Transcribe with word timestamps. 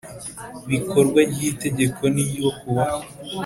bikorwa 0.69 1.19
ry 1.31 1.39
itegeko 1.51 2.01
n 2.13 2.15
ryo 2.29 2.49
kuwa 2.59 2.87